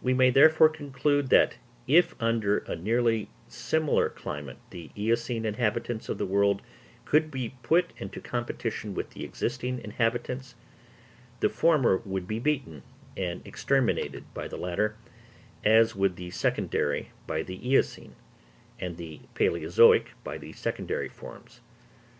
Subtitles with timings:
[0.00, 1.56] We may therefore conclude that
[1.88, 6.62] if under a nearly similar climate the eocene inhabitants of the world
[7.04, 10.54] could be put into competition with the existing inhabitants,
[11.40, 12.84] the former would be beaten
[13.16, 14.94] and exterminated by the latter,
[15.64, 18.14] as would the secondary by the eocene,
[18.78, 21.60] and the palæozoic by the secondary forms.